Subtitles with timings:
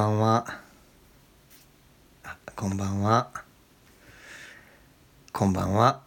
[0.00, 0.46] ばんは。
[2.24, 3.28] あこんばんは。
[5.30, 6.00] こんばんは。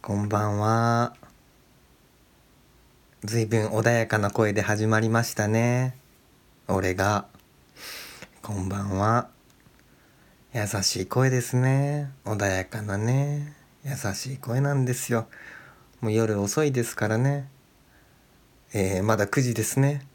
[0.00, 1.14] こんばんは。
[3.22, 5.94] ずいぶん穏やかな声で始まりましたね。
[6.68, 7.26] 俺が。
[8.40, 9.28] こんばんは。
[10.54, 12.10] 優しい声ですね。
[12.24, 13.52] 穏やかなね。
[13.84, 15.28] 優しい声なんですよ。
[16.00, 17.46] もう夜遅いですからね。
[18.72, 20.06] えー、まだ9時ですね。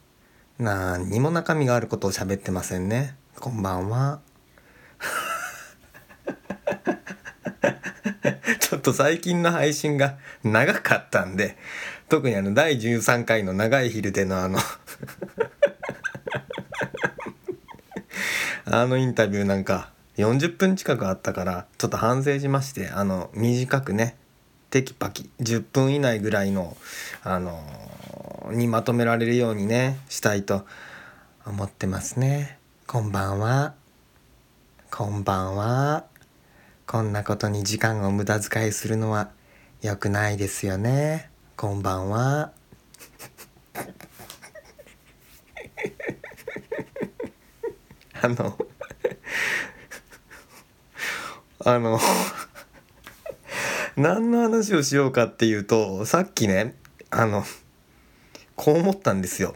[0.60, 3.16] 何にも中身があることを喋ってませんね。
[3.40, 4.20] こんばんは。
[8.60, 11.58] ちょっと最近の配信が長かったんで
[12.08, 14.60] 特にあの第13回の長い昼でのあの
[18.66, 24.18] あのインタビューなんか40分近くあったからちょっと反省しましてあの短くね
[24.70, 26.78] テキパキ10分以内ぐらいの
[27.24, 27.60] あの
[28.52, 30.66] にまとめられるようにねしたいと
[31.46, 32.58] 思ってますね。
[32.88, 33.76] こんばんは。
[34.92, 36.06] こんばんは。
[36.86, 39.32] こんなことに時間を無駄遣いするのは
[39.82, 41.32] 良くないですよね。
[41.56, 42.52] こんばんは。
[48.22, 48.58] あの
[51.66, 52.00] あの
[53.98, 56.76] 何の話をしようかっていうとさっきね
[57.10, 57.44] あの
[58.56, 59.56] こう思ったんですよ。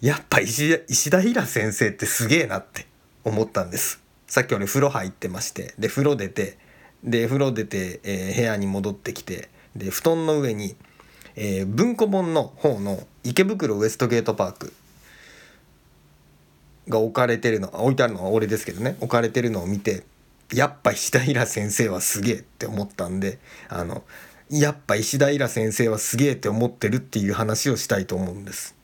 [0.00, 2.86] やっぱ石石田イラ先生ってすげえなって
[3.24, 4.00] 思ったんです。
[4.26, 6.56] さっき俺風呂入ってましてで風呂出て
[7.02, 10.76] で風呂出て、えー、部屋に戻ってきてで布団の上に、
[11.34, 14.72] えー、文庫本の方の池袋ウエストゲートパーク
[16.88, 18.96] が置かれてるの置いてあるのは俺ですけどね。
[19.00, 20.04] 置かれてるのを見て
[20.52, 24.02] やっぱ石田イラ先生はすげえって思ったんであの
[24.50, 28.74] やっぱ石田イラ先生はすげえって思ってるっていう話をしたいと思うんです。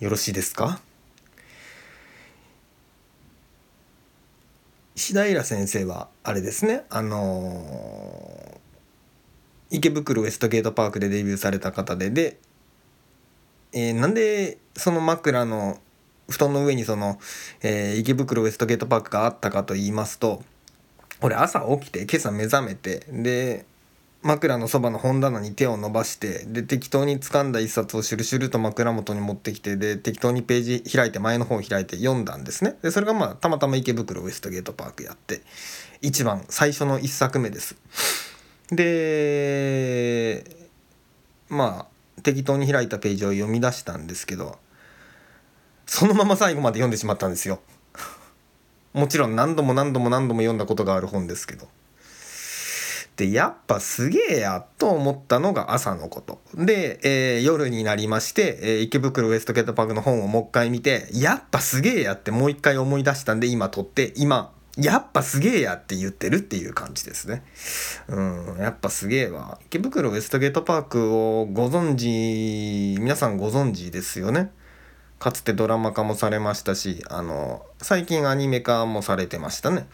[0.00, 0.80] よろしいですか？
[4.96, 6.84] 石田イラ先生はあれですね。
[6.88, 12.38] あのー、池袋ウエストゲートパークでデビューされた方でで、
[13.72, 15.78] えー、なんでその枕の
[16.30, 17.18] 布団の上にその、
[17.62, 20.42] えー、池袋ウエストゲートパークがあったかと言いますと
[21.20, 23.66] 俺朝起きて今朝目覚めてで
[24.22, 32.76] 枕のそばの本棚に手を伸ばしてで適当に掴んだ一冊をシュルシュルと枕元に持ってきてで適当にページ開いて前の方を開いて読んだんですね。
[32.82, 35.42] でそれがまあたまたま池袋ウエストゲートパークやって
[36.02, 37.76] 一番最初の1作目です。
[38.72, 40.68] で
[41.48, 44.58] まあ適当に開いたページを読み出したんですけど
[45.86, 47.60] そのまま最後まで読んでしまったんですよ。
[48.94, 51.68] もちろん何度も何度も何度も読んだことがある本ですけど。
[53.18, 56.40] ってやっぱすげえやと思ったのが朝のこと。
[56.54, 67.42] で、えー、夜になりまして、えー、池袋ウエストゲートパークの本をもう一回見て、やっぱすげえやってもう一回思い出したんで今撮って、今、やっぱすげえやって言ってるっていう感じですね。
[68.06, 69.58] うん、やっぱすげえわ。
[69.66, 74.52] 池袋ウエストゲートパークをご存知、皆さんご存知ですよね。
[75.18, 79.86] かつてドラマ化もされましたし、あの、最近アニメ化もされてましたね。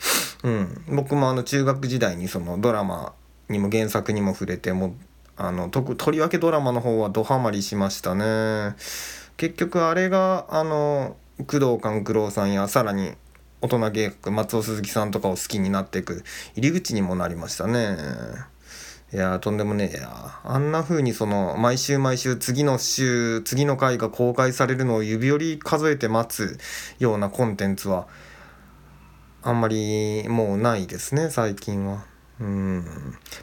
[0.42, 0.84] うん。
[0.88, 3.14] 僕もあの中学時代にそのドラマ
[3.48, 4.94] にも原作にも触れても、
[5.36, 8.76] あの、ととりわけドラマの方はドハマりしましたね。
[9.36, 13.14] 結局あれが、あの、工藤官九郎さんやさらに
[13.60, 16.22] 大人計画松尾鈴木さんとかを好きになっていく
[16.54, 17.96] 入り口にもなりましたね。
[19.14, 20.40] いやとんでもねえや。
[20.42, 26.58] あんな風にその毎週毎週次の週次の回が公開されるのを指折り数えて待つ
[26.98, 28.08] ようなコンテンツは
[29.44, 32.04] あんまりもうないですね最近は。
[32.40, 32.84] うん。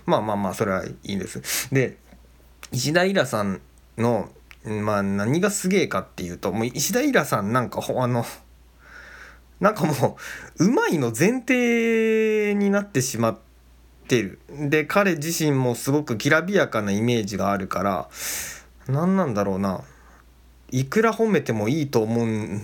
[0.05, 1.73] まあまあまあそれはいいです。
[1.73, 1.97] で
[2.73, 3.61] 石田イラさん
[3.97, 4.29] の
[4.65, 8.25] まあ何がすげえかっていうともう石田イラさんなんかあの
[9.61, 10.17] なんかも
[10.57, 13.50] ううまいの前提になってしまって
[14.12, 14.40] ってる。
[14.69, 18.10] で彼自身もすごくきらびやかなイメージがあるから
[18.88, 19.81] 何なんだろうな。
[20.69, 22.60] いくら褒めてもいいと思う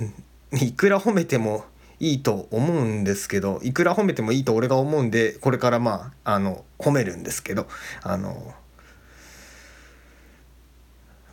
[0.56, 1.66] いくら褒めても
[2.00, 7.68] いいと思うんですけどいくら褒めてもいいと俺が思うんでこれからまああの褒めるんですけど
[8.04, 8.54] あの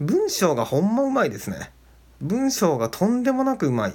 [0.00, 1.70] 文章がほんまうまいですね。
[2.20, 3.94] 文章がとんでもなくうまい。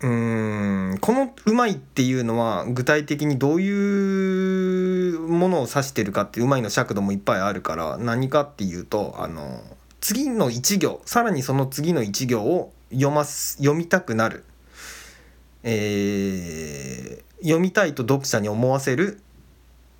[0.00, 9.60] うんこのうまいっていうのは具体的にどういうものを指してるかってうまいの尺度もいっぱいあるから何かっていうとあの
[10.00, 14.44] 次の1行さらにその次の1行を読ます読みたくなる、
[15.64, 19.20] えー、読みたいと読者に思わせる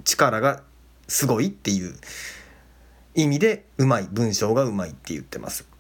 [0.05, 0.63] 力が
[1.09, 1.95] すごいっていう
[3.17, 5.78] 意味でうまい文章がうまいって言ってます。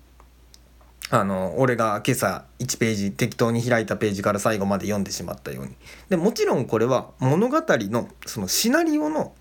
[1.10, 5.74] あの俺が今朝1ページ適当に開いたページから最後まで読んでしまったように。
[6.08, 9.32] でもちろんこれは物語のそのシナリオの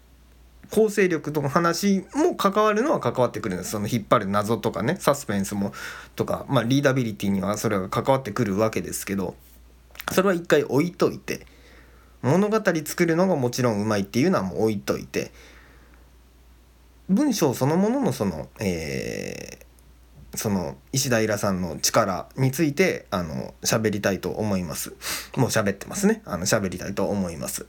[0.71, 3.71] 構成力との話も関わるのは関わってくるんです。
[3.71, 5.73] その引っ張る謎とかねサスペンスも
[6.15, 9.35] とか、まあ、リーダビリティにはそれが関わってくるわけですけど
[10.11, 11.45] それは一回置いといて
[12.21, 15.31] 物語作るのがもちろんうまいっていうのはもう置いといて
[17.09, 19.65] 文章そのもののその、えー、
[20.37, 24.93] その石田イラさんの力についてあの喋りたいと思います。
[25.35, 26.21] もう喋ってますね。
[26.25, 27.65] あの喋りたいと思います。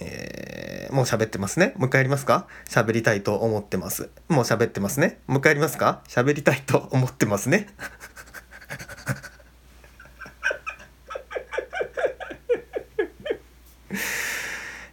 [0.00, 1.74] えー、もう喋ってますね。
[1.76, 2.46] もう一回やりますか？
[2.66, 4.10] 喋りたいと思ってます。
[4.28, 5.20] もう喋ってますね。
[5.26, 6.02] もう一回やりますか？
[6.08, 7.68] 喋りたいと思ってますね。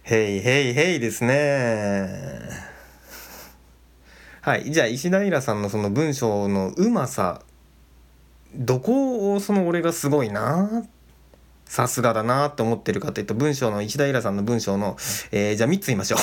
[0.04, 2.55] へいへいへいですね。
[4.46, 4.70] はい。
[4.70, 7.42] じゃあ、石平さんのその文章のうまさ、
[8.54, 10.84] どこをその俺がすごいな
[11.64, 14.96] さすがだなって思ってるかというと、文章の石平さんの文章の、
[15.32, 16.20] えー、じゃあ3つ言いましょう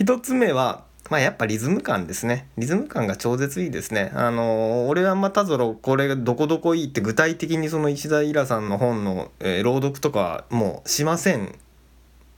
[0.02, 2.48] 1つ目は、まあやっぱリズム感ですね。
[2.56, 4.10] リズム感が超絶いいですね。
[4.14, 11.54] あのー、俺はまたぞろこれがどこどこいいって具体的にその石田イラさんの本の、えー、朗読とかもうしません。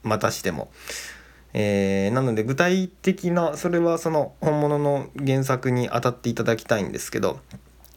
[0.03, 0.69] またしても。
[1.59, 7.41] えー、なので具体的なそれはその本物の原作に当たっていただきたいんですけど。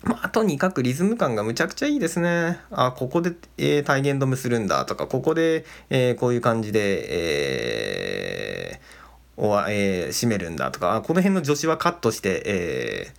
[0.02, 2.58] まあ、とにかくリズム感がむちゃくちゃいいですね。
[2.72, 9.00] あ、ここで、えー、体言止めするんだとか、ここで、えー、こういう感じで、えー
[9.40, 13.14] を、えー、締めるんだとかこの辺の助詞はカットして、え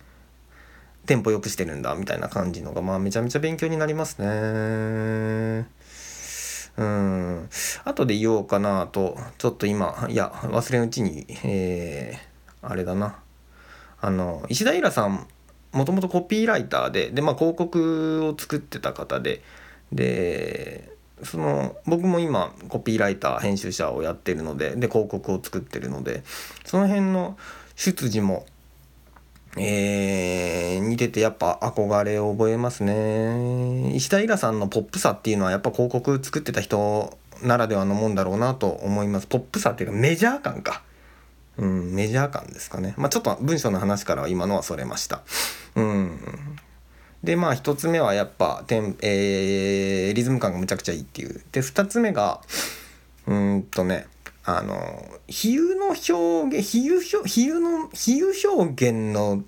[1.03, 5.67] ー、テンポよくしてるんだみたいな感じのがまあめちゃめちゃ勉強になりますね。
[6.77, 7.49] うん。
[7.83, 13.19] 後で言おうかなとちょっと今いや忘れんうちに、えー、あれだな。
[13.99, 15.27] あの石田イラさん
[15.71, 19.41] もともとコピーライターでで、まあ、広告を作ってた方で
[19.91, 20.91] で
[21.23, 26.23] その僕も今コピーライター編集者をやってるのでで広告を作ってるので
[26.65, 27.37] その辺の
[27.75, 28.45] 出自も、
[29.57, 33.93] えー、似ててやっぱ憧れを覚えますね。
[33.95, 39.27] 石田イラさんのポップさっていうのはやっぱ広告作ってた人ならではのもんだろうなと思います。
[39.27, 40.83] ポップさっていうかメジャー感か。
[41.57, 42.93] うんメジャー感ですかね。
[42.97, 45.21] まあちょっと文章の話からは今のはそれました。
[45.75, 46.19] うん。
[47.23, 51.41] でまあ1つ目はやっぱテン、えー、リズム感がむちゃくちゃいいっていう。
[51.51, 52.41] で2つ目が
[53.27, 54.07] うんとね
[54.43, 59.43] あの比喩の表現比喩表比喩の比喩表現の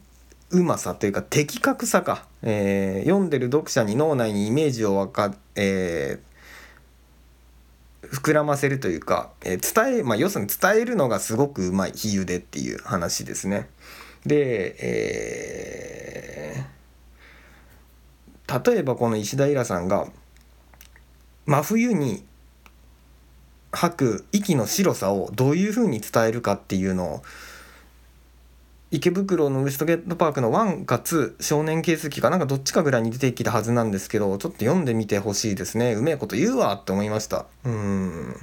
[0.51, 13.67] うまさというか的確さか、えー、読んでる読者に脳内にイメージをわか、えー、膨らませるというか、えー、伝え、まあ、要するに伝えるのがすごくうまい比喩でっていう話ですね。
[14.25, 16.33] で、えー
[18.65, 20.07] 例えばこの石田イラさんが
[21.45, 22.23] 真冬に
[23.73, 27.23] 吐く息の白さをどういうふうに伝えるかっていうのを
[28.91, 35.93] 池袋のウエストゲートパークの1か2少年形跡かなんかどっちかぐらいに出てきたはずなんですけどちょっと読んでみてほしいですね。
[35.93, 38.36] うめえこと言うわって思いましたうん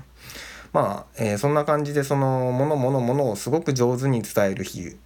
[0.72, 4.96] まあ、えー、そんな感じでそのものものものをすごく上手に伝える比喩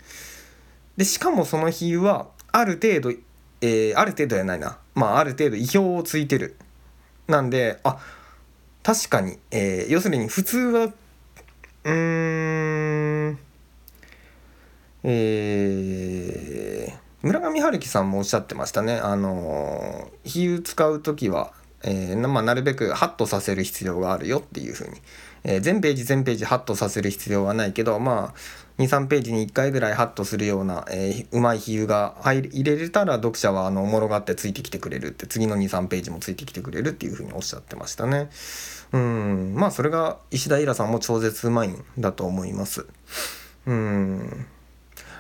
[0.97, 3.19] でしかもその比喩はある程度
[3.61, 4.79] えー、ある程度やないな。
[4.95, 6.57] まあある程度意表をついてる。
[7.29, 7.99] なんであ
[8.85, 10.93] 確かに、えー、要するに普通は
[11.85, 13.39] うん
[15.03, 18.97] えー、村上春樹さんもおっしゃってましたね。
[18.97, 25.01] あの比喩使う時は、えーまあ、なるべくハッとさせる必要があるよっていうふうに、
[25.45, 38.31] えー、全ページ全ページハッとさせる必要はないけどまあ23ページに1回ぐらいハッとするような、えー、うまい比喩が入れれたら読者はあのおもろがってついてきてくれるって次の23ページもついてきてくれるっていうふうにおっしゃってましたね。
[38.93, 42.87] うんまあそれが石田イラさんも超絶うまいんだと思います。
[43.67, 44.47] うん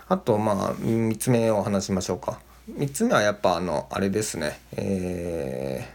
[0.08, 2.40] あとまあ3つ目を話しましょうか。
[2.72, 4.58] 3つ目はやっぱあのあれですね。
[4.76, 5.93] えー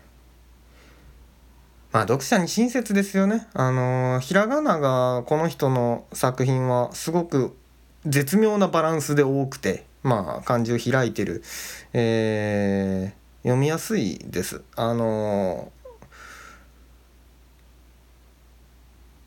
[1.92, 3.48] まあ読者に親切ですよね。
[3.54, 7.56] あのー、ひらがながこの人の作品はすごく
[8.06, 11.44] 絶妙なバランスで多くて、まあ漢字を開いてる、
[11.94, 14.62] えー、読みやすいです。
[14.76, 15.80] あのー、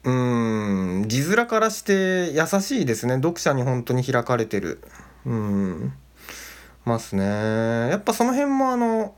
[0.05, 0.11] う
[1.05, 4.81] ん字面からして優しいですね読者に本当に開かれてる
[5.25, 5.93] うん
[6.85, 9.15] ますねやっぱその辺もあの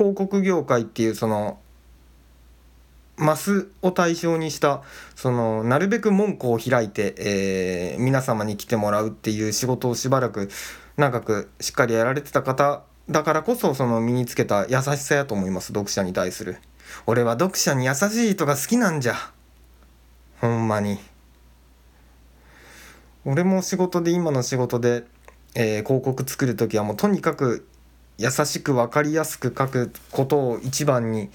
[0.00, 1.58] 広告業界っていうその
[3.18, 4.82] マスを対象にした
[5.14, 10.48] そのなるべく門戸を開いて、えー、皆様に来てもらうっていう仕事をしばらく
[10.96, 16.56] 長くしっかりやられてた方だからこそその身につけた優しさやと思います読者に対する。
[17.06, 19.14] 俺は読者に優しい人が好きなんじゃ。
[20.40, 20.98] ほんまに。
[23.26, 25.04] 俺も仕事で今の仕事で、
[25.54, 27.66] えー、広告作る時はもうとにかく
[28.20, 31.30] 優しく分かりやすく書くことを一番に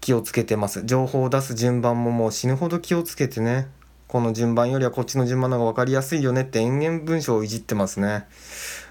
[0.00, 0.84] 気をつけてます。
[0.84, 3.66] 情報を出す順番ももう死ぬほど気をつけてね。
[4.06, 8.26] この順番よりはこっちの順番の方が分かりやすいよねって延々文章をいじってますね。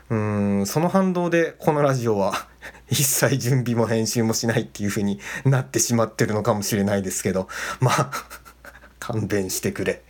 [0.10, 2.34] うんその反動でこのラジオは
[2.92, 7.48] 一切準備も編集もしないっていう風になってしまってるのかもしれないですけど。
[7.80, 8.12] まあ
[9.00, 10.04] 勘弁してくれ。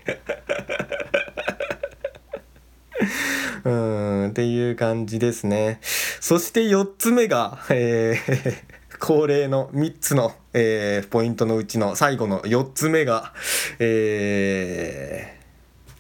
[3.64, 5.80] うんっていう感じですね。
[6.20, 13.34] そして4つ目が、えー 恒例の3つの、えー、ポイントのうちの最後の4つ目が、
[13.80, 15.92] えー、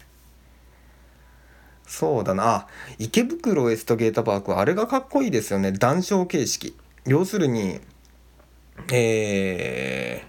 [1.87, 2.67] そうだな。
[2.97, 5.71] 池袋エストゲートパークあれがかっこいいですよね。
[5.71, 6.75] 談笑形式。
[7.05, 7.79] 要するに
[8.91, 10.25] え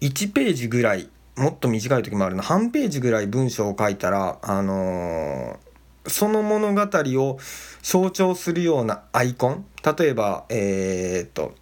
[0.00, 2.42] ー、1ページぐらいもっと短い時もあるな。
[2.42, 7.38] 半ページぐらい文章を書いたらあのー、その物語を
[7.82, 9.64] 象徴するようなアイコン。
[9.98, 11.54] 例えばえー、っと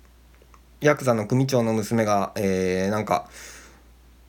[0.80, 3.28] ヤクザの組長の娘が、えー、なんか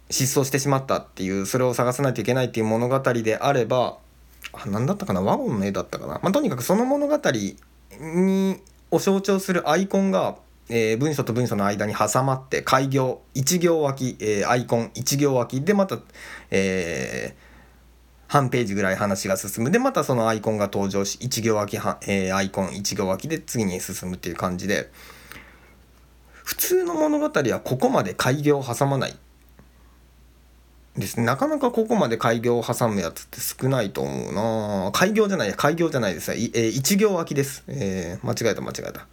[0.10, 3.98] 失踪してしまったっていうそれを探さないといけないっていう物語であれば
[4.54, 5.22] あ何だったかな？
[5.22, 7.20] ワゴンの絵だったかな、まあ、とにかくその物語
[8.00, 8.62] に
[8.92, 10.38] を象徴するアイコンが、
[10.70, 16.00] えー、文章と文章の間に挟まって開業1行脇、えー、アイコン1行脇でまた、
[16.52, 19.72] えー、半ページぐらい話が進む。
[19.72, 24.90] でまたそのアイコンが登場し1行脇は、えー、アイコン1行脇で次に進むっていう感じで。
[26.46, 29.16] 普通の物語はここまで開業を挟まない
[30.96, 31.20] です。
[31.20, 34.34] ねなかなかここまで開業を挟むやつって少ないと思う
[34.86, 34.92] な。
[34.92, 36.32] 開業じゃない開業じゃないです。
[36.32, 39.08] えー、1行脇です、えー、間違えた間違えた。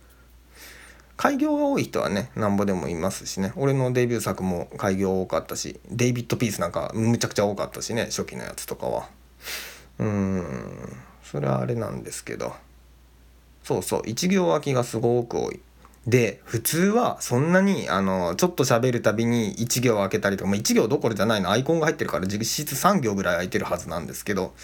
[1.22, 3.52] 開業が多い人はねなんぼでもいますしね。
[3.54, 9.08] 俺のデビュー作も開業多かったしデイビッド・ピースなんかむちゃくちゃ多かったしね初期のやつとかは。
[10.00, 10.96] うん。
[11.22, 12.52] それはあれなんですけど。
[13.62, 14.00] そうそう。
[14.02, 15.60] 1行空きがすごく多い。
[16.08, 21.52] で普通はそんなにあのちょっと喋るたびに1行空けたりとか、まあ、1行どころじゃないの。
[21.52, 24.54] アイコンが入ってるから実質3行ぐらい空いてるはずなんですけど。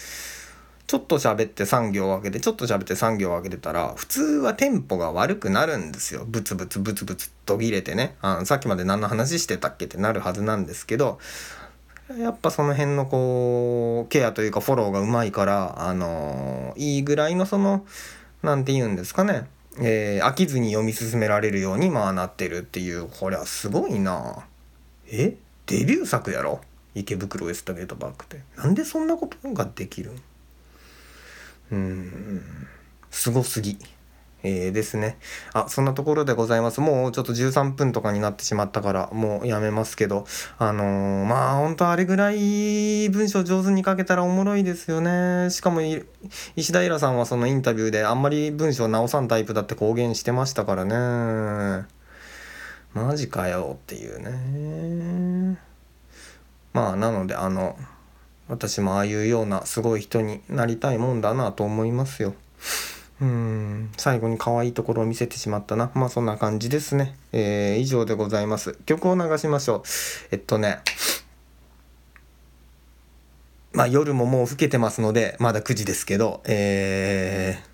[0.89, 6.25] ちょっと喋って3行分けてちょっと喋って3行分けてたら普通はテンポが悪くなるんですよ。
[6.27, 8.15] ブツブツブツブツ途切れてね。
[8.21, 11.19] あのさっきまで何の話してたっけってなるはずなんですけど
[12.17, 17.85] やっぱその辺のこうケアというかフォローがうまいからあのー、いいぐらいのその
[18.41, 19.47] 何て言うんですかね。
[19.79, 23.07] えー、飽きずに読み進められるようにまあなってるっていう。
[23.09, 24.43] これはすごいな。
[25.11, 25.35] え？
[25.67, 26.61] デビュー作やろ？
[26.95, 28.41] 池袋ウエストゲートパークって。
[28.57, 30.15] なんでそんなことができるん？
[31.71, 32.67] うん。
[33.09, 33.77] すごすぎ。
[34.41, 35.17] えー、ですね。
[35.53, 35.85] あ、そん。
[35.85, 36.79] なところでございます。
[36.79, 40.25] もうちょっと13分とかになってしまったから、もうやめますけど、
[40.57, 45.49] あのー、まあ本当あれぐらい文章上手に書けたらおもろいですよね。
[45.49, 45.81] しかも
[46.55, 47.17] 石田イラさん。
[47.17, 48.21] はそのインタビューであん。
[48.21, 49.27] まり文章直さん。
[49.27, 51.85] タイプだって公言してましたからね。
[52.93, 55.59] マジかよっていうね。
[56.71, 57.77] まあなのであの、
[58.49, 62.33] 私もああいうようなすごい人になりたいもんだなと思いますよ。
[63.21, 65.91] うん最後に可愛いところを見せてしまったな。
[65.93, 67.15] まあそんな感じですね。
[67.31, 68.77] えー、以上でございます。
[68.85, 69.83] 曲を流しましょう。
[70.31, 70.79] えっとね、
[73.71, 77.69] まあ夜ももう更けてますので、まだ9時ですけど、えー、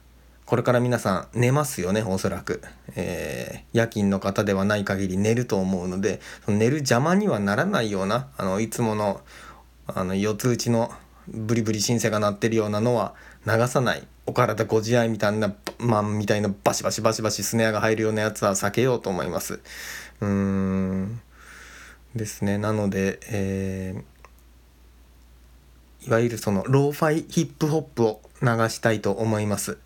[0.45, 2.61] これから皆さん寝ますよね、おそらく。
[2.95, 9.21] えー、夜勤の方ではない限り寝ると思うので、その寝る邪魔にはならないような、あの、いつもの
[9.87, 10.91] あの四つ打ちの
[11.27, 13.13] ブリブリシンセが鳴ってるようなのは
[13.45, 19.59] 流さないお体ご自愛みたいなまんみたいなバシバシバシバシスネアが入るようなやつは避けようと思います。
[20.21, 21.21] うーん。
[22.15, 22.57] ですね。
[22.57, 29.77] なので、えー、いわゆるそのローファイヒップホップを流したいと思います。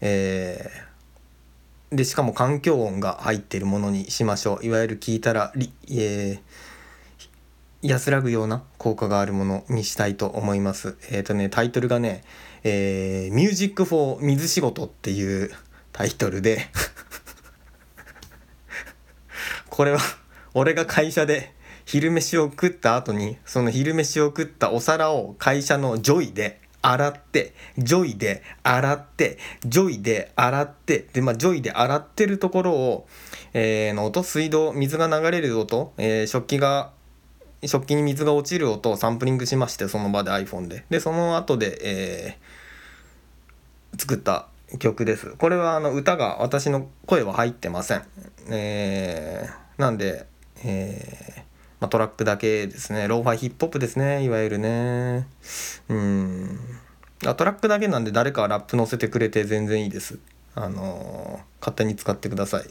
[0.00, 4.66] えー、でしかも環境音が入ってるものにしましょう。
[4.66, 6.40] いわゆる聞いたら、えー
[7.82, 10.96] 安らぐような効果があるものにしたいと思います。
[11.10, 12.22] えっ、ー、とね、タイトルがね、
[12.64, 15.50] えー、 Music for 水仕事っていう
[15.92, 16.68] タイトルで
[19.68, 19.98] これは
[20.54, 33.08] 俺が会社で昼飯を食った後にその昼飯を食ったお皿を会社のジョイで洗ってジョイで洗ってジョイで洗ってでまあジョイで洗ってるところを、
[33.54, 36.92] えー、の音水道水が流れる音、えー、食器が
[37.64, 40.84] 食器に水が落ちる音をサンプリングしましてその場で iPhone で。
[40.90, 42.38] でその後で、え
[43.98, 45.34] 作った曲です。
[45.38, 48.02] これはあの歌が私の声は入ってません。
[48.48, 50.26] えー、なんで
[50.64, 51.42] えー
[51.82, 53.08] まあ、トラックだけですね。
[53.08, 54.22] ローファイヒップホップですね。
[54.22, 55.26] いわゆるね。
[55.88, 56.60] うん。
[57.18, 60.20] トラックだけなんで誰かラップ載せてくれて全然いいです。
[60.54, 62.66] あのー、勝手に使ってください。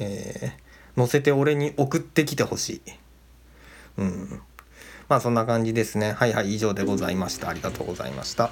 [0.00, 2.92] えー、載せて俺に送ってきてほしい。
[4.00, 4.42] うん。
[5.08, 6.12] まあそんな感じですね。
[6.12, 7.48] はいはい以上でございました。
[7.48, 8.50] ありがとうございました。